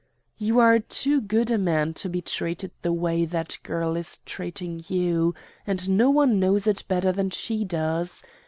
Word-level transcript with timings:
"You 0.39 0.57
are 0.57 0.79
too 0.79 1.21
good 1.21 1.51
a 1.51 1.59
man 1.59 1.93
to 2.01 2.09
be 2.09 2.21
treated 2.21 2.71
the 2.81 2.91
way 2.91 3.23
that 3.23 3.59
girl 3.61 3.95
is 3.95 4.17
treating 4.25 4.81
you, 4.87 5.35
and 5.67 5.87
no 5.95 6.09
one 6.09 6.39
knows 6.39 6.65
it 6.65 6.83
better 6.87 7.11
than 7.11 7.29
she 7.29 7.63
does. 7.63 8.23